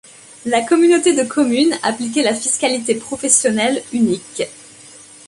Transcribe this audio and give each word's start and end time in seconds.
La 0.47 0.61
communauté 0.63 1.13
de 1.13 1.21
communes 1.23 1.77
appliquait 1.83 2.23
la 2.23 2.33
fiscalité 2.33 2.95
professionnelle 2.95 3.83
unique. 3.93 4.41